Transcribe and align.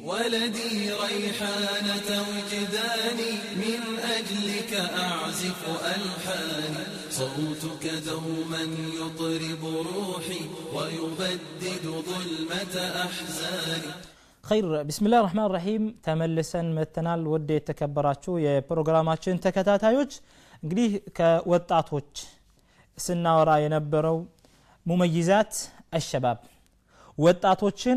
ولدي 0.00 0.78
ريحانة 1.04 2.08
وجداني 2.20 3.32
من 3.60 3.80
أجلك 4.16 4.72
أعزف 4.98 5.68
ألحاني 5.92 6.84
صوتك 7.10 7.84
دوما 8.08 8.62
يطرب 9.00 9.62
روحي 9.88 10.40
ويبدد 10.74 11.84
ظلمة 12.08 12.74
أحزاني 13.06 13.92
خير 14.42 14.82
بسم 14.82 15.06
الله 15.06 15.20
الرحمن 15.20 15.44
الرحيم 15.44 15.96
تملسا 16.02 16.62
متنال 16.62 17.26
ودي 17.26 17.58
تكبراتشو 17.68 18.32
يا 18.46 18.64
بروجراماتشن 18.70 19.36
تكتاتايوች 19.44 20.10
እንግዲህ 20.64 20.90
ከወጣቶች 21.18 22.12
ስናወራ 23.04 23.50
የነበረው 23.64 24.18
ሙመይዛት 24.88 25.52
አሸባብ 26.00 26.38
ወጣቶችን 27.26 27.96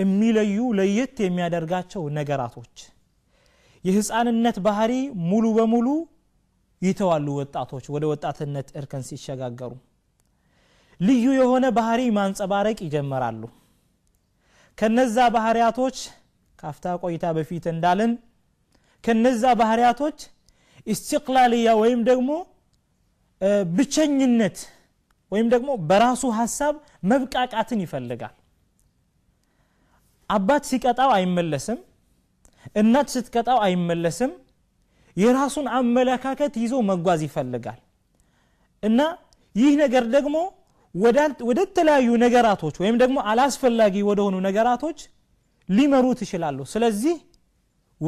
የሚለዩ 0.00 0.54
ለየት 0.78 1.16
የሚያደርጋቸው 1.24 2.02
ነገራቶች 2.18 2.74
የህፃንነት 3.86 4.56
ባህሪ 4.66 4.92
ሙሉ 5.30 5.44
በሙሉ 5.58 5.88
ይተዋሉ 6.86 7.26
ወጣቶች 7.40 7.84
ወደ 7.94 8.04
ወጣትነት 8.12 8.68
እርከን 8.80 9.02
ሲሸጋገሩ 9.08 9.72
ልዩ 11.08 11.26
የሆነ 11.40 11.64
ባህሪ 11.78 12.00
ማንጸባረቅ 12.20 12.78
ይጀምራሉ 12.86 13.42
ከነዛ 14.80 15.16
ባህሪያቶች 15.36 15.96
ካፍታ 16.62 16.86
ቆይታ 17.04 17.24
በፊት 17.38 17.64
እንዳልን 17.74 18.12
ከነዛ 19.06 19.44
ባህሪያቶች 19.60 20.18
ኢስቲቅላልያ 20.94 21.70
ወይም 21.82 22.00
ደግሞ 22.10 22.30
ብቸኝነት 23.78 24.58
ወይም 25.34 25.48
ደግሞ 25.54 25.70
በራሱ 25.90 26.22
ሀሳብ 26.40 26.74
መብቃቃትን 27.10 27.80
ይፈልጋል 27.86 28.34
አባት 30.36 30.62
ሲቀጣው 30.70 31.10
አይመለስም 31.18 31.78
እናት 32.80 33.08
ስትቀጣው 33.14 33.58
አይመለስም 33.66 34.30
የራሱን 35.22 35.66
አመለካከት 35.78 36.54
ይዞ 36.62 36.72
መጓዝ 36.90 37.20
ይፈልጋል 37.28 37.80
እና 38.88 39.00
ይህ 39.62 39.72
ነገር 39.82 40.04
ደግሞ 40.16 40.36
ወደ 41.48 41.58
ተለያዩ 41.76 42.08
ነገራቶች 42.24 42.74
ወይም 42.82 42.96
ደግሞ 43.02 43.18
አላስፈላጊ 43.30 43.94
ወደሆኑ 44.10 44.34
ነገራቶች 44.48 44.98
ሊመሩት 45.76 46.18
ይችላሉ 46.24 46.58
ስለዚህ 46.72 47.16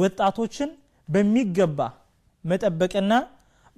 ወጣቶችን 0.01 0.69
በሚገባ 1.13 1.79
መጠበቅና 2.51 3.13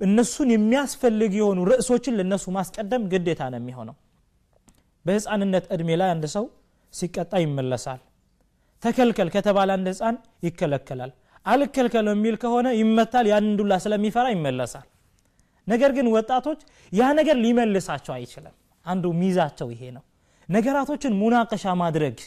እነሱን 0.05 0.50
የሚያስፈልግ 0.55 1.31
የሆኑ 1.39 1.59
ርዕሶችን 1.72 2.17
ለእነሱ 2.19 2.45
ማስቀደም 2.57 3.03
ግዴታ 3.13 3.41
ነው 3.53 3.59
የሚሆነው 3.61 3.95
በህፃንነት 5.07 5.66
እድሜ 5.75 5.89
ላይ 6.02 6.09
አንድ 6.16 6.25
ሰው 6.35 6.45
ሲቀጣ 7.00 7.31
ይመለሳል 7.45 8.00
ተከልከል 8.86 9.28
ከተባለ 9.36 9.70
አንድ 9.78 9.88
ህፃን 9.94 10.16
ይከለከላል 10.47 11.11
አልከልከል 11.52 12.06
የሚል 12.11 12.36
ከሆነ 12.44 12.67
ይመታል 12.81 13.25
ያን 13.34 13.45
ዱላ 13.59 13.73
ስለሚፈራ 13.86 14.25
ይመለሳል 14.36 14.88
ነገር 15.72 15.92
ግን 15.97 16.08
ወጣቶች 16.16 16.59
ያ 17.00 17.09
ነገር 17.19 17.38
ሊመልሳቸው 17.45 18.14
አይችልም 18.17 18.56
አንዱ 18.92 19.06
ሚዛቸው 19.22 19.69
ይሄ 19.75 19.81
ነው 19.97 20.03
ነገራቶችን 20.56 21.14
ሙናቀሻ 21.22 21.66
ማድረግ 21.84 22.17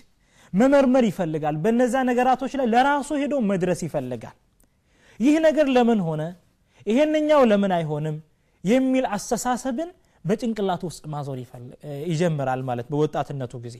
መመርመር 0.60 1.04
ይፈልጋል 1.10 1.56
በነዛ 1.64 1.94
ነገራቶች 2.10 2.52
ላይ 2.60 2.66
ለራሱ 2.74 3.08
ሄዶ 3.22 3.34
መድረስ 3.52 3.80
ይፈልጋል 3.86 4.36
ይህ 5.26 5.36
ነገር 5.46 5.66
ለምን 5.76 6.00
ሆነ 6.08 6.22
ይሄንኛው 6.90 7.42
ለምን 7.52 7.72
አይሆንም 7.78 8.16
የሚል 8.72 9.04
አስተሳሰብን 9.16 9.90
በጭንቅላት 10.28 10.82
ውስጥ 10.88 11.02
ማዞር 11.14 11.38
ይጀምራል 12.12 12.62
ማለት 12.70 12.86
በወጣትነቱ 12.92 13.52
ጊዜ 13.66 13.76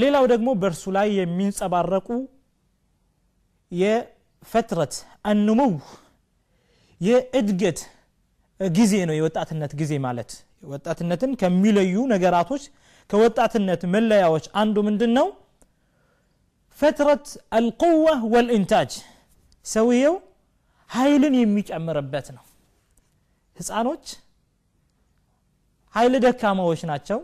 ሌላው 0.00 0.24
ደግሞ 0.32 0.48
በእርሱ 0.60 0.82
ላይ 0.96 1.08
የሚንጸባረቁ 1.20 2.08
የፈትረት 3.82 4.94
አንሙው 5.30 5.72
የእድገት 7.08 7.80
ጊዜ 8.78 8.92
ነው 9.08 9.14
የወጣትነት 9.18 9.72
ጊዜ 9.80 9.92
ማለት 10.06 10.30
ወጣትነትን 10.70 11.32
ከሚለዩ 11.40 11.94
ነገራቶች 12.12 12.62
ከወጣትነት 13.10 13.82
መለያዎች 13.94 14.46
አንዱ 14.60 14.76
ምንድን 14.88 15.12
ነው 15.18 15.26
ፈትረት 16.80 17.26
አልቁወ 17.58 18.08
ወልኢንታጅ 18.32 18.92
ሰውየው 19.74 20.16
ኃይልን 20.96 21.34
የሚጨምርበት 21.42 22.26
ነው 22.36 22.44
ህፃኖች 23.60 24.04
ኃይል 25.96 26.14
ደካማዎች 26.24 26.80
ናቸው 26.90 27.18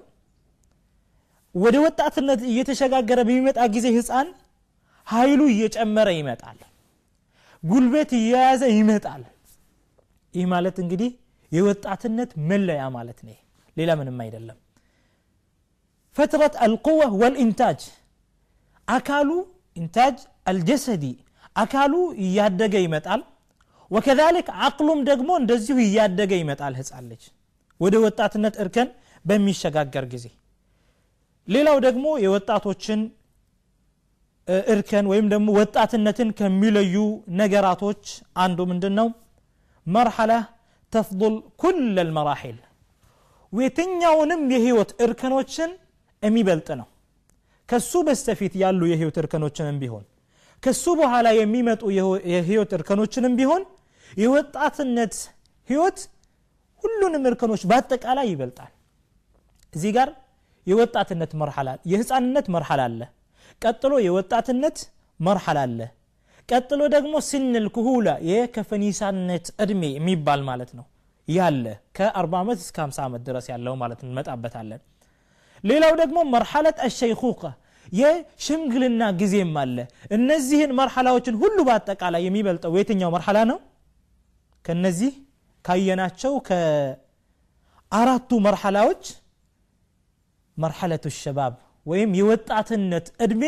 ወደ 1.62 1.76
ወጣትነት 1.86 2.40
እየተሸጋገረ 2.50 3.18
በሚመጣ 3.26 3.58
ጊዜ 3.74 3.86
ህፃን 3.96 4.28
ኃይሉ 5.12 5.40
እየጨመረ 5.54 6.08
ይመጣል 6.20 6.58
ጉልበት 7.70 8.10
እየያዘ 8.20 8.62
ይመጣል 8.78 9.22
ይህ 10.36 10.46
ማለት 10.54 10.76
እንግዲህ 10.84 11.10
የወጣትነት 11.56 12.30
መለያ 12.50 12.82
ማለት 12.96 13.18
ነው 13.28 13.36
ሌላ 13.78 13.90
ምንም 14.00 14.18
አይደለም 14.24 14.58
ፈትረት 16.16 16.54
አልቁዋ 16.64 17.00
ወልኢንታጅ 17.20 17.80
አካሉ 18.96 19.30
ኢንታጅ 19.80 20.16
አልጀሰዲ 20.50 21.04
አካሉ 21.62 21.94
እያደገ 22.24 22.74
ይመጣል 22.86 23.20
ወከሊክ 23.94 24.48
አቅሉም 24.66 25.00
ደግሞ 25.10 25.30
እንደዚሁ 25.42 25.76
እያደገ 25.88 26.32
ይመጣል 26.42 26.74
ህፃን 26.80 27.04
ልጅ 27.12 27.24
ወደ 27.84 27.94
ወጣትነት 28.06 28.54
እርከን 28.64 28.88
በሚሸጋገር 29.30 30.04
ጊዜ 30.14 30.26
ሌላው 31.54 31.76
ደግሞ 31.86 32.06
የወጣቶችን 32.24 33.00
እርከን 34.74 35.06
ወይም 35.10 35.26
ደግሞ 35.34 35.48
ወጣትነትን 35.60 36.28
ከሚለዩ 36.38 36.94
ነገራቶች 37.40 38.02
አንዱ 38.44 38.58
ምንድን 38.70 38.94
ነው 39.00 39.08
መርሐላ 39.94 40.32
ተፍضል 40.94 41.34
ኩል 41.62 41.78
ልመራሒል 42.08 42.58
የትኛውንም 43.66 44.42
የህይወት 44.54 44.90
እርከኖችን 45.06 45.70
የሚበልጥ 46.26 46.68
ነው 46.80 46.88
ከሱ 47.70 47.90
በስተፊት 48.08 48.54
ያሉ 48.62 48.80
የህይወት 48.92 49.16
እርከኖችንም 49.22 49.76
ቢሆን 49.82 50.04
ከሱ 50.64 50.84
በኋላ 51.00 51.26
የሚመጡ 51.40 51.82
የህይወት 52.34 52.70
እርከኖችንም 52.78 53.32
ቢሆን 53.40 53.62
የወጣትነት 54.22 55.14
ህይወት 55.70 55.98
ሁሉንም 56.84 57.22
እርከኖች 57.30 57.62
በአጠቃላይ 57.70 58.26
ይበልጣል 58.32 58.72
እዚህ 59.76 59.92
ጋር 59.98 60.08
የወጣትነት 60.70 61.32
መርሐላ 61.40 61.70
የህፃንነት 61.92 62.46
መርሐላ 62.54 62.80
አለ 62.88 63.00
ቀጥሎ 63.64 63.92
የወጣትነት 64.06 64.78
መርሐላ 65.26 65.58
አለ 65.66 65.80
ቀጥሎ 66.52 66.80
ደግሞ 66.94 67.12
ስንል 67.30 67.66
ኩሁላ 67.76 68.08
የከፈኒሳነት 68.30 69.46
እድሜ 69.64 69.82
የሚባል 69.98 70.40
ማለት 70.50 70.70
ነው 70.78 70.84
ያለ 71.36 71.64
ከ40 71.96 72.34
ዓመት 72.42 72.58
እስከ 72.64 72.78
50 72.86 73.04
ዓመት 73.08 73.22
ድረስ 73.28 73.46
ያለው 73.52 73.74
ማለት 73.82 74.00
እንመጣበታለን 74.06 74.80
ሌላው 75.70 75.94
ደግሞ 76.02 76.18
መርሐለት 76.34 76.78
አሸይኹቀ 76.88 77.42
የሽምግልና 78.00 79.02
ጊዜም 79.20 79.54
አለ 79.62 79.78
እነዚህን 80.16 80.70
መርሐላዎችን 80.80 81.38
ሁሉ 81.42 81.56
በአጠቃላይ 81.68 82.22
የሚበልጠው 82.26 82.76
የትኛው 82.78 83.10
መርሐላ 83.16 83.38
ነው 83.52 83.58
ከነዚህ 84.66 85.12
ካየናቸው 85.68 86.32
ከአራቱ 86.48 88.30
መርሐላዎች 88.46 89.04
መርሐለቱ 90.62 91.04
ሸባብ 91.22 91.54
ወይም 91.90 92.10
የወጣትነት 92.20 93.06
እድሜ 93.24 93.44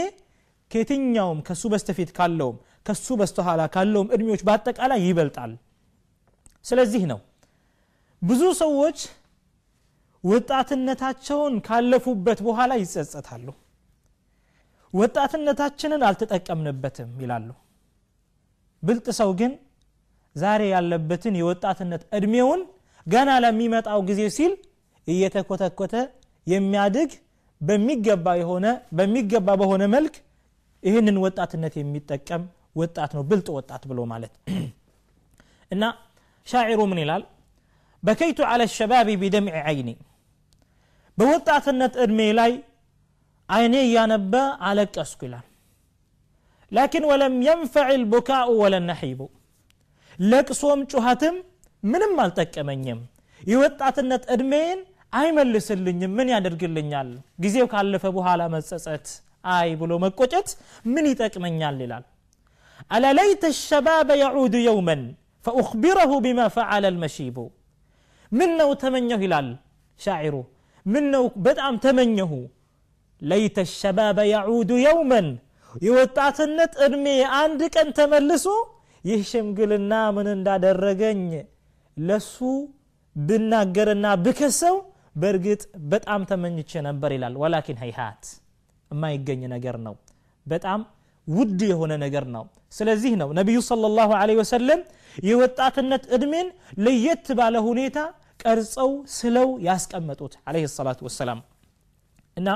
ከየትኛውም 0.72 1.38
ከሱ 1.48 1.62
በስተፊት 1.72 2.10
ካለውም 2.16 2.56
ከሱ 2.86 3.06
በስተኋላ 3.20 3.60
ካለውም 3.74 4.08
እድሜዎች 4.14 4.42
በአጠቃላይ 4.46 5.00
ይበልጣል 5.08 5.52
ስለዚህ 6.68 7.02
ነው 7.12 7.20
ብዙ 8.28 8.42
ሰዎች 8.62 8.98
ወጣትነታቸውን 10.32 11.54
ካለፉበት 11.66 12.38
በኋላ 12.46 12.72
ይጸጸታሉ 12.82 13.48
ወጣትነታችንን 15.00 16.02
አልተጠቀምንበትም 16.08 17.10
ይላሉ 17.22 17.48
ብልጥ 18.86 19.06
ሰው 19.20 19.30
ግን 19.40 19.52
ዛሬ 20.42 20.62
ያለበትን 20.74 21.34
የወጣትነት 21.40 22.02
እድሜውን 22.16 22.60
ገና 23.12 23.30
ለሚመጣው 23.44 24.00
ጊዜ 24.10 24.20
ሲል 24.36 24.52
እየተኮተኮተ 25.12 25.94
የሚያድግ 26.52 27.10
በሚገባ 27.68 28.26
የሆነ 28.40 28.66
በሚገባ 28.98 29.48
በሆነ 29.60 29.84
መልክ 29.94 30.16
ይህንን 30.88 31.16
ወጣትነት 31.24 31.74
የሚጠቀም 31.80 32.42
ወጣት 32.80 33.10
ነው 33.16 33.22
ብልጥ 33.30 33.48
ወጣት 33.58 33.82
ብሎ 33.90 34.00
ማለት 34.12 34.32
እና 35.74 35.84
ሻዒሩ 36.50 36.80
ምን 36.90 36.98
ይላል 37.02 37.22
በከይቱ 38.06 38.38
አለ 38.52 38.62
ሸባቢ 38.78 39.08
ቢደምዕ 39.22 39.56
አይኒ 39.70 39.90
በወጣትነት 41.20 41.92
እድሜ 42.04 42.20
ላይ 42.40 42.52
አይኔ 43.56 43.74
እያነበ 43.86 44.34
አለቀስኩ 44.68 45.20
ይላል 45.28 45.46
ላኪን 46.76 47.04
ወለም 47.10 47.34
የንፈዕ 47.46 47.88
ልቡካኡ 48.02 48.48
ወለነሒቡ 48.62 49.20
ለቅሶም 50.30 50.80
ጩኸትም 50.92 51.36
ምንም 51.92 52.12
አልጠቀመኝም 52.24 53.00
የወጣትነት 53.50 54.22
እድሜን 54.34 54.78
አይመልስልኝም 55.20 56.12
ምን 56.18 56.28
ያደርግልኛል 56.34 57.08
ጊዜው 57.44 57.66
ካለፈ 57.72 58.04
በኋላ 58.16 58.40
መጸጸት 58.54 59.06
አይ 59.56 59.68
ብሎ 59.80 59.92
መቆጨት 60.04 60.48
ምን 60.92 61.04
ይጠቅመኛል 61.10 61.76
ይላል 61.84 62.04
አለለይተ 62.96 63.44
ሸባበ 63.68 64.08
የዑዱ 64.22 64.54
የውመን 64.66 65.02
ፈኡክቢረሁ 65.46 66.12
ቢማ 66.24 66.40
ፈዓለ 66.56 66.84
ልመሺቡ 66.96 67.38
ምን 68.38 68.50
ነው 68.60 68.70
ተመኘሁ 68.82 69.18
ይላል 69.26 69.48
ሻዒሩ 70.04 70.34
ምን 70.92 71.04
ነው 71.14 71.24
በጣም 71.46 71.74
ተመኘሁ 71.84 72.30
ለይተ 73.30 73.58
ሸባበ 73.80 74.18
የዑዱ 74.34 74.70
የውመን 74.86 75.28
የወጣትነት 75.86 76.72
እድሜ 76.86 77.06
አንድ 77.42 77.60
ቀን 77.74 77.88
ተመልሶ 77.98 78.44
ይህ 79.08 79.20
ሽምግልና 79.30 79.92
ምን 80.16 80.28
እንዳደረገኝ 80.36 81.22
ለሱ 82.08 82.34
ብናገርና 83.28 84.06
ብከሰው 84.26 84.76
በእርግጥ 85.20 85.60
በጣም 85.92 86.20
ተመኝቼ 86.30 86.70
ነበር 86.88 87.10
ይላል 87.16 87.34
ወላኪን 87.42 87.78
ሀይሃት 87.82 88.24
የማይገኝ 88.92 89.42
ነገር 89.54 89.76
ነው 89.86 89.94
በጣም 90.52 90.80
ውድ 91.36 91.60
የሆነ 91.70 91.92
ነገር 92.04 92.24
ነው 92.34 92.44
ስለዚህ 92.78 93.12
ነው 93.22 93.28
ነቢዩ 93.38 93.58
ለ 93.82 93.86
ላሁ 93.98 94.10
ወሰለም 94.40 94.80
የወጣትነት 95.28 96.02
እድሜን 96.16 96.48
ለየት 96.84 97.26
ባለ 97.38 97.54
ሁኔታ 97.68 97.98
ቀርጸው 98.42 98.90
ስለው 99.18 99.48
ያስቀመጡት 99.68 100.34
አለ 100.48 100.56
ሰላቱ 100.78 101.00
ወሰላም 101.08 101.40
እና 102.40 102.48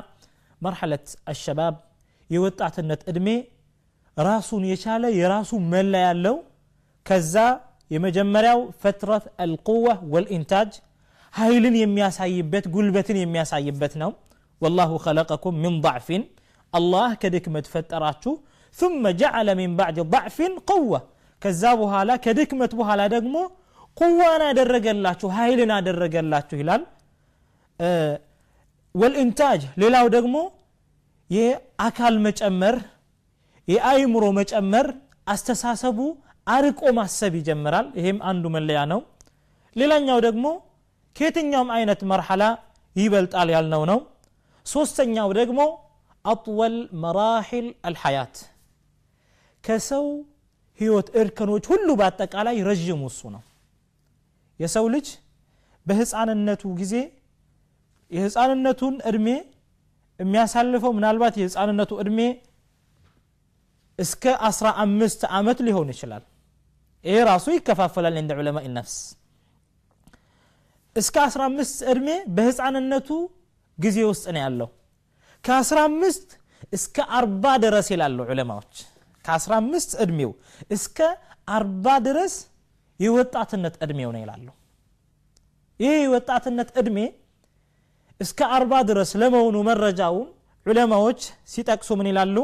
መርሐለት 0.65 1.07
አሸባብ 1.33 1.75
የወጣትነት 2.35 3.01
እድሜ 3.11 3.29
ራሱን 4.29 4.63
የቻለ 4.73 5.05
የራሱ 5.21 5.51
መላ 5.73 5.95
ያለው 6.09 6.37
ከዛ 7.09 7.35
የመጀመሪያው 7.95 8.61
ፈትረት 8.83 9.25
አልቁዋ 9.45 9.87
ወልኢንታጅ 10.15 10.71
ኃይልን 11.39 11.75
የሚያሳይበት 11.83 12.65
ጉልበትን 12.75 13.19
የሚያሳይበት 13.23 13.93
ነው 14.03 14.11
ወላሁ 14.65 14.93
ኸለቀኩም 15.05 15.57
ምን 15.65 15.75
ضዕፊን 15.87 16.23
አላህ 16.79 17.09
ከድክመት 17.25 17.67
ፈጠራችሁ 17.75 18.35
ثم 18.81 19.03
جعل 19.23 19.49
من 19.61 19.71
بعد 19.79 19.97
ضعف 20.15 20.37
قوة 20.71 21.01
ከዛ 21.43 21.63
በኋላ 21.81 22.11
ከድክመት 22.25 22.73
በኋላ 22.79 23.01
ደግሞ 23.17 23.35
ቁዋን 24.01 24.43
አደረገላችሁ 24.49 25.29
ኃይልን 25.37 25.71
አደረገላችሁ 25.79 26.57
ይላል 26.63 26.83
ወልኢንታጅ 29.01 29.61
ሌላው 29.83 30.07
ደግሞ 30.17 30.37
የአካል 31.37 32.15
መጨመር 32.27 32.77
የአይምሮ 33.73 34.23
መጨመር 34.41 34.87
አስተሳሰቡ 35.35 35.99
አርቆ 36.57 36.81
ማሰብ 36.99 37.33
ይጀምራል 37.41 37.89
ይሄም 37.99 38.19
አንዱ 38.31 38.45
መለያ 38.57 38.79
ነው 38.93 39.01
ሌላኛው 39.81 40.19
ደግሞ 40.29 40.45
ከየትኛውም 41.17 41.71
አይነት 41.77 42.01
መርሐላ 42.11 42.43
ይበልጣል 43.01 43.49
ያልነው 43.57 43.83
ነው 43.91 43.99
ሶስተኛው 44.75 45.29
ደግሞ 45.41 45.61
አጥወል 46.33 46.75
መራሒል 47.03 47.69
አልሐያት 47.89 48.35
ከሰው 49.67 50.07
ህይወት 50.81 51.09
እርከኖች 51.21 51.65
ሁሉ 51.73 51.87
በአጠቃላይ 52.01 52.57
ረዥሙ 52.69 53.01
እሱ 53.13 53.21
ነው 53.35 53.43
የሰው 54.63 54.87
ልጅ 54.95 55.09
በህፃንነቱ 55.89 56.63
ጊዜ 56.81 56.95
የህፃንነቱን 58.17 58.95
እድሜ 59.11 59.27
የሚያሳልፈው 60.23 60.93
ምናልባት 60.99 61.35
የህፃንነቱ 61.43 61.93
እድሜ 62.03 62.21
እስከ 64.05 64.23
15 64.49 65.25
ዓመት 65.39 65.59
ሊሆን 65.69 65.89
ይችላል 65.95 66.25
ይሄ 67.09 67.17
ራሱ 67.33 67.47
ይከፋፈላል 67.59 68.17
እንደ 68.23 68.33
ዑለማ 68.41 68.59
ነፍስ 68.79 68.97
እስከ 71.01 71.17
15 71.35 71.75
እድሜ 71.93 72.09
በህፃንነቱ 72.37 73.09
ጊዜ 73.85 73.99
ውስጥ 74.11 74.25
ነው 74.35 74.41
ያለው 74.45 74.69
ከ15 75.47 76.33
እስከ 76.77 76.97
40 77.19 77.53
ድረስ 77.65 77.87
ይላሉ 77.93 78.19
ዑለማዎች 78.33 78.73
ከ15 79.27 79.93
እድሜው 80.05 80.33
እስከ 80.77 80.99
40 81.59 81.95
ድረስ 82.09 82.35
የወጣትነት 83.05 83.75
እድሜው 83.85 84.11
ነው 84.17 84.21
ይላሉ 84.25 84.47
ይህ 85.85 85.95
የወጣትነት 86.05 86.69
እድሜ 86.81 86.99
እስከ 88.25 88.41
40 88.59 88.81
ድረስ 88.91 89.11
ለመሆኑ 89.21 89.57
መረጃውን 89.71 90.29
ዑለማዎች 90.71 91.21
ሲጠቅሱ 91.55 91.91
ምን 92.01 92.09
ይላሉ 92.13 92.39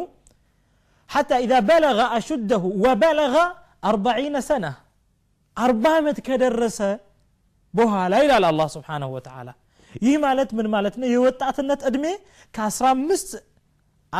حتى 1.14 1.36
إذا 1.44 1.58
بلغ 1.72 1.98
أشده 2.18 2.62
وبلغ 2.84 3.34
أربعين 3.90 4.34
سنة 4.50 4.72
أربعة 5.64 5.98
متكدرسة 6.06 6.90
በኋላ 7.78 8.12
ይላል 8.24 8.44
አላ 8.50 8.60
ስብንሁ 8.76 9.08
ወተላ 9.16 9.48
ይህ 10.06 10.16
ማለት 10.26 10.50
ምን 10.56 10.66
ማለት 10.74 10.94
ነው 11.00 11.06
የወጣትነት 11.14 11.80
እድሜ 11.88 12.06
ከ15 12.56 13.36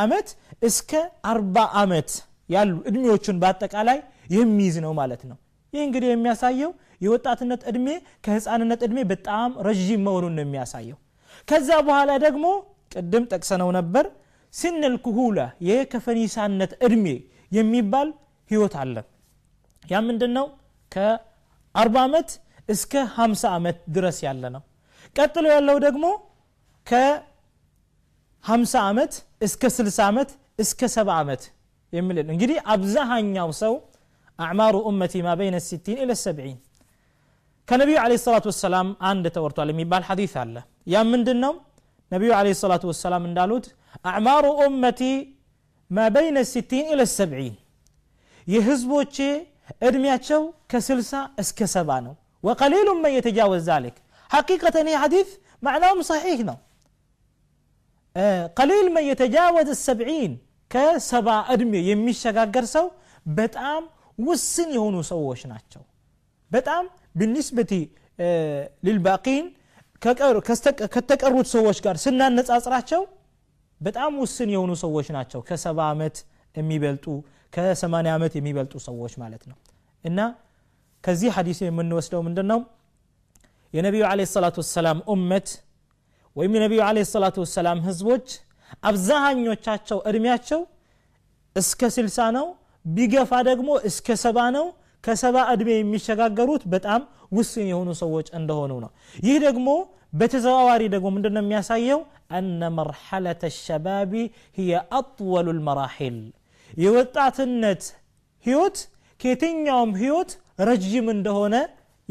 ዓመት 0.03 0.29
እስከ 0.69 0.91
40 1.35 1.59
ዓመት 1.83 2.11
ያሉ 2.55 2.73
እድሜዎቹን 2.89 3.37
በአጠቃላይ 3.43 3.99
የሚይዝ 4.37 4.77
ነው 4.87 4.93
ማለት 5.01 5.23
ነው 5.31 5.37
ይህ 5.75 5.83
እንግዲህ 5.89 6.09
የሚያሳየው 6.13 6.71
የወጣትነት 7.05 7.63
እድሜ 7.71 7.87
ከህፃንነት 8.25 8.81
እድሜ 8.87 8.99
በጣም 9.13 9.51
ረዥም 9.67 10.01
መሆኑን 10.07 10.35
ነው 10.39 10.45
የሚያሳየው 10.47 10.99
ከዛ 11.51 11.71
በኋላ 11.89 12.11
ደግሞ 12.27 12.47
ቅድም 12.95 13.25
ጠቅሰነው 13.33 13.71
ነበር 13.79 14.07
ሲነል 14.59 14.97
የከፈኒሳነት 15.69 16.73
እድሜ 16.87 17.07
የሚባል 17.59 18.09
ህይወት 18.53 18.75
አለ 18.83 18.97
ያ 19.93 19.97
ምንድን 20.09 20.33
ነው 20.39 20.47
ከ40 20.95 21.97
ዓመት 22.07 22.29
እስከ 22.75 22.93
50 23.17 23.45
ዓመት 23.57 23.77
ድረስ 23.97 24.17
ያለ 24.27 24.43
ነው 24.55 24.63
ቀጥሎ 25.17 25.45
ያለው 25.57 25.77
ደግሞ 25.87 26.05
ከ50 26.91 28.75
ዓመት 28.89 29.13
እስከ 29.47 29.63
60 29.77 30.01
ዓመት 30.11 30.31
እስከ 30.63 30.81
70 30.95 31.15
ዓመት 31.23 31.43
የሚል 31.97 32.17
እንግዲህ 32.35 32.59
አብዛሃኛው 32.75 33.51
ሰው 33.63 33.75
አዕማሩ 34.45 34.75
ኡመቲ 34.89 35.15
ማ 35.27 35.31
በይነ 35.41 35.57
ሲቲን 35.69 35.99
ኢለ 36.05 36.11
ሰብዒን 36.25 36.57
ከነቢዩ 37.71 37.97
አለ 38.05 38.13
ሰላት 38.27 38.45
ወሰላም 38.51 38.89
አንድ 39.11 39.25
ተወርቷል 39.37 39.69
የሚባል 39.73 40.03
ሐዲት 40.09 40.35
አለ 40.43 40.57
ያም 40.95 41.07
ምንድን 41.15 41.39
ነው 41.45 41.55
ነቢዩ 42.15 42.31
አለ 42.39 42.49
ሰላት 42.65 42.83
ወሰላም 42.91 43.23
እንዳሉት 43.31 43.65
አዕማሩ 44.11 44.45
ኡመቲ 44.65 45.01
ማ 45.97 46.09
በይነ 46.17 46.37
ሲቲን 46.53 46.85
ኢለ 46.95 47.03
ሰብዒን 47.19 47.55
የህዝቦቼ 48.55 49.17
እድሜያቸው 49.87 50.43
ከ60 50.73 51.17
እስከ 51.43 51.59
ሰባ 51.77 51.91
ነው 52.07 52.15
وقليل 52.45 52.87
من 53.03 53.11
يتجاوز 53.19 53.63
ذلك 53.71 53.95
حقيقة 54.35 54.75
هي 54.89 54.97
حديث 55.05 55.29
معناه 55.63 56.01
صحيح 56.01 56.41
نعم. 56.41 56.57
آه، 58.17 58.47
قليل 58.47 58.95
من 58.95 59.03
يتجاوز 59.13 59.69
السبعين 59.77 60.33
كسبع 60.71 61.37
أدمي 61.53 61.79
يمشي 61.91 62.29
قرصو 62.55 62.85
بتأم 63.37 63.83
والسن 64.27 64.69
يهونو 64.77 65.03
سووش 65.11 65.43
ناتشو 65.51 65.81
بتأم 66.51 66.85
بالنسبة 67.19 67.89
آه، 68.21 68.71
للباقين 68.87 69.45
كأر 70.01 70.37
كستك 70.49 70.79
كتك 70.95 71.25
أرود 71.25 71.47
سووش 71.55 71.79
قار 71.85 71.97
سنة 72.05 72.29
نت 72.37 72.49
أسرحشو 72.57 73.03
بتأم 73.85 74.13
والسن 74.23 74.49
يهونو 74.55 74.75
سووش 74.85 75.07
ناتشو 75.17 75.41
كسبع 75.49 75.95
مت 76.01 76.17
أمي 76.59 76.79
بلتو 76.83 77.15
كسمانة 77.53 78.13
مت 78.23 78.35
أمي 78.37 78.53
بلتو 78.57 78.79
سووش 78.79 79.15
مالتنا 79.19 79.55
إنه 80.07 80.27
كزي 81.07 81.29
حديث 81.37 81.59
من 81.77 81.89
وسلو 81.97 82.21
من 82.27 82.35
دنو 82.39 82.61
يا 83.77 83.81
نبي 83.87 84.01
عليه 84.13 84.27
الصلاة 84.31 84.57
والسلام 84.61 84.99
أمت 85.15 85.49
ويم 86.39 86.53
نبي 86.65 86.79
عليه 86.89 87.03
الصلاة 87.09 87.37
والسلام 87.43 87.79
هزوج 87.87 88.27
أبزاها 88.89 89.31
نيو 89.37 89.53
تشاتشو 89.63 89.99
أرمياتشو 90.11 90.61
اسك 91.61 91.81
سلسانو 91.97 92.47
بيغا 92.97 93.23
فادقمو 93.31 93.83
اسك 93.89 94.09
سبانو 94.25 94.67
كسبا 95.05 95.43
أدمي 95.53 95.77
ميشاقا 95.93 96.27
قروت 96.39 96.63
بتعم 96.73 97.03
وسيني 97.37 97.73
هونو 97.77 97.93
سووج 98.03 98.27
اندهونونا 98.39 98.91
يهدقمو 99.27 99.77
بتزواري 100.19 100.87
دقو 100.95 101.09
من 101.17 101.23
دنم 101.25 101.47
ياسايو 101.57 102.01
أن 102.39 102.61
مرحلة 102.81 103.41
الشباب 103.53 104.13
هي 104.59 104.73
أطول 105.01 105.47
المراحل 105.57 106.17
يوتعت 106.85 107.37
النت 107.49 107.83
هيوت 108.47 108.77
ከየትኛውም 109.21 109.91
ህይወት 110.03 110.31
ረጅም 110.69 111.07
እንደሆነ 111.17 111.55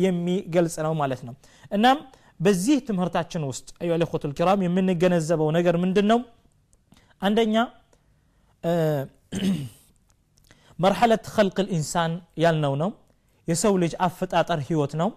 የሚገልጽ 0.06 0.76
ነው 0.86 0.94
ማለት 1.02 1.22
ነው 1.28 1.34
እናም 1.76 1.98
በዚህ 2.46 2.78
ትምህርታችን 2.88 3.44
ውስጥ 3.50 3.68
አዩሃ 3.82 3.98
ልኮቱል 4.02 4.32
ኪራም 4.38 4.64
የምንገነዘበው 4.68 5.50
ነገር 5.58 5.76
ምንድን 5.84 6.08
ነው 6.12 6.20
አንደኛ 7.28 7.56
መርሐለት 10.84 11.26
ኸልቅ 11.36 11.58
ልኢንሳን 11.66 12.14
ያልነው 12.44 12.74
ነው 12.84 12.90
የሰው 13.50 13.74
ልጅ 13.84 13.94
አፈጣጠር 14.08 14.60
ህይወት 14.70 14.94
ነው 15.02 15.10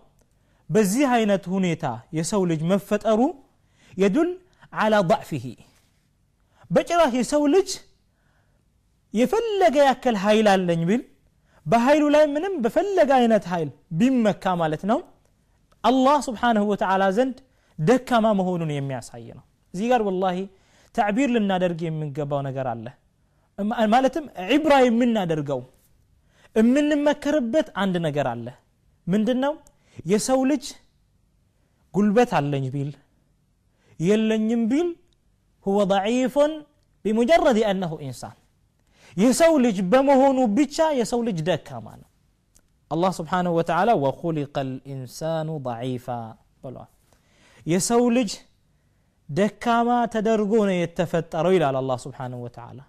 በዚህ 0.74 1.04
አይነት 1.16 1.44
ሁኔታ 1.54 1.84
የሰው 2.18 2.42
ልጅ 2.50 2.60
መፈጠሩ 2.72 3.20
የዱል 4.02 4.30
አላ 4.82 4.94
ضዕፊሂ 5.12 5.44
በጭራሽ 6.76 7.12
የሰው 7.20 7.42
ልጅ 7.56 7.70
የፈለገ 9.20 9.76
ያክል 9.88 10.16
ኃይል 10.24 10.46
አለኝ 10.54 10.80
ቢል 10.90 11.02
በኃይሉ 11.72 12.04
ላይ 12.16 12.24
ምንም 12.34 12.52
በፈለገ 12.64 13.10
አይነት 13.20 13.44
ኃይል 13.52 13.68
ቢመካ 14.00 14.44
ማለት 14.62 14.82
ነው 14.90 14.98
አላህ 15.88 16.16
ስብሓንሁ 16.28 16.62
ወተዓላ 16.72 17.02
ዘንድ 17.18 17.36
ደካማ 17.88 18.26
መሆኑን 18.38 18.70
የሚያሳይ 18.76 19.26
ነው 19.38 19.44
እዚህ 19.74 19.86
ጋር 19.92 20.00
ወላሂ 20.08 20.38
ተዕቢር 20.96 21.28
ልናደርግ 21.34 21.80
የሚገባው 21.88 22.40
ነገር 22.48 22.66
አለ 22.74 22.86
ማለትም 23.94 24.24
ዒብራ 24.52 24.74
የምናደርገው 24.86 25.60
የምንመከርበት 26.58 27.68
አንድ 27.82 27.96
ነገር 28.06 28.26
አለ 28.32 28.46
ምንድን 29.12 29.38
ነው 29.44 29.52
የሰው 30.12 30.40
ልጅ 30.52 30.64
ጉልበት 31.96 32.30
አለኝ 32.38 32.64
ቢል 32.74 32.90
የለኝም 34.08 34.62
ቢል 34.72 34.88
ሁወ 35.66 35.78
ضعيف 35.92 36.34
بمجرد 37.04 37.56
أنه 37.70 37.92
إنسان 38.06 38.36
يسولج 39.24 39.76
بمهون 39.92 40.38
بيتشا 40.56 40.86
يسولج 41.00 41.38
دكا 41.50 41.78
مانا 41.86 42.06
الله 42.94 43.10
سبحانه 43.20 43.52
وتعالى 43.58 43.92
وخلق 44.04 44.54
الانسان 44.68 45.48
ضعيفا 45.68 46.20
بلو 46.62 46.82
يسول 47.72 48.16
دكا 49.38 49.76
ما 49.88 49.98
تدرقون 50.14 50.70
يتفتر 50.82 51.44
الى 51.56 51.66
الله 51.82 51.98
سبحانه 52.06 52.38
وتعالى 52.44 52.84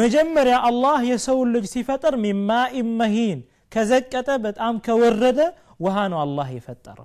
مجمر 0.00 0.46
يا 0.54 0.58
الله 0.70 0.98
يسول 1.12 1.52
سيفتر 1.74 2.12
من 2.24 2.36
ماء 2.50 2.72
مهين 3.00 3.38
كزكت 3.72 4.28
بتام 4.46 4.74
كورد 4.86 5.38
وهانو 5.84 6.18
الله 6.26 6.48
يفتر 6.58 6.98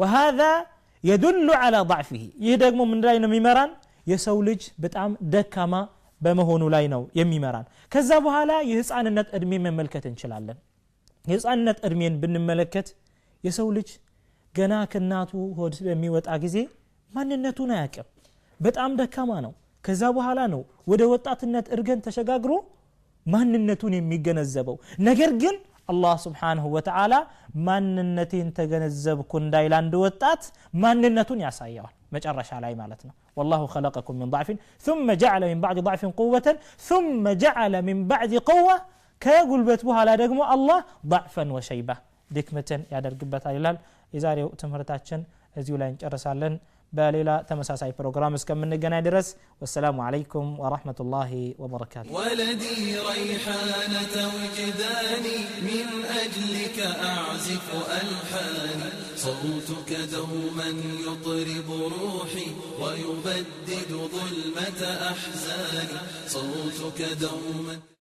وهذا 0.00 0.52
يدل 1.10 1.48
على 1.62 1.78
ضعفه 1.92 2.24
يدغم 2.48 2.80
من 2.90 2.98
راينا 3.06 3.28
ميمران 3.34 3.70
يسول 4.12 4.46
بتام 4.82 5.10
دكا 5.34 5.64
ما 5.72 5.80
በመሆኑ 6.24 6.62
ላይ 6.74 6.84
ነው 6.94 7.02
የሚመራን 7.20 7.66
ከዛ 7.94 8.10
በኋላ 8.26 8.52
የህፃንነት 8.70 9.28
እድሜ 9.38 9.52
መመልከት 9.66 10.04
እንችላለን 10.10 10.58
የህፃንነት 11.30 11.78
እድሜን 11.86 12.14
ብንመለከት 12.22 12.88
የሰው 13.46 13.68
ልጅ 13.78 13.88
ገና 14.58 14.74
ከእናቱ 14.92 15.32
ሆድ 15.58 15.74
በሚወጣ 15.86 16.28
ጊዜ 16.44 16.56
ማንነቱን 17.16 17.70
አያቅም 17.76 18.06
በጣም 18.66 18.96
ደካማ 19.00 19.32
ነው 19.46 19.52
ከዛ 19.86 20.02
በኋላ 20.16 20.40
ነው 20.54 20.62
ወደ 20.90 21.02
ወጣትነት 21.12 21.66
እርገን 21.76 22.00
ተሸጋግሮ 22.06 22.52
ማንነቱን 23.34 23.94
የሚገነዘበው 23.98 24.76
ነገር 25.08 25.30
ግን 25.42 25.56
አላህ 25.92 26.16
ስብሓንሁ 26.24 26.64
ወተዓላ 26.76 27.14
ማንነቴን 27.68 28.48
ተገነዘብኩ 28.58 29.32
እንዳይላንድ 29.44 29.92
ወጣት 30.04 30.42
ማንነቱን 30.84 31.40
ያሳየዋል 31.46 31.94
መጨረሻ 32.14 32.50
ላይ 32.64 32.72
ማለት 32.82 33.00
ነው 33.08 33.14
ወላሁ 33.38 33.62
ኸለቀኩም 33.74 34.16
ሚን 34.20 34.30
ضዕፊን 34.34 34.58
ثመ 34.86 35.06
ጀዓለ 35.22 35.42
ሚን 35.50 35.60
ባዕድ 35.64 35.78
ضዕፊን 35.88 36.12
ቁወተን 36.20 36.56
ثመ 36.88 37.24
ጀዓለ 37.42 37.74
ሚን 37.88 37.98
ባዕድ 38.10 38.32
ቀዋ 38.50 38.68
ከጉልበት 39.24 39.80
በኋላ 39.88 40.10
ደግሞ 40.22 40.40
አላህ 40.54 40.78
ضዕፈን 41.12 41.50
ወሸይባ 41.56 41.90
ድክመትን 42.36 42.80
ያደርግበታል 42.94 43.54
ይላል 43.58 43.76
የዛሬው 44.16 44.48
ትምህርታችን 44.62 45.20
እዚሁ 45.60 45.74
ላይ 45.82 45.88
እንጨርሳለን 45.92 46.54
باليلا 46.96 47.36
تمساس 47.48 47.78
ساي 47.80 47.90
بروجرام 47.98 48.34
اسكم 48.38 48.56
من 48.62 48.72
الجنة 48.72 49.00
درس 49.00 49.28
والسلام 49.60 49.96
عليكم 50.00 50.44
ورحمة 50.60 50.94
الله 51.04 51.32
وبركاته 51.62 52.10
ولدي 52.18 52.80
ريحانة 53.10 54.16
وجداني 54.34 55.38
من 55.68 55.86
أجلك 56.22 56.78
أعزف 57.12 57.66
ألحاني 58.00 58.90
صوتك 59.24 59.90
دوما 60.14 60.68
يطرب 61.06 61.68
روحي 61.96 62.46
ويبدد 62.80 63.90
ظلمة 64.14 64.80
أحزاني 65.10 65.88
صوتك 66.34 67.00
دوما 67.24 67.97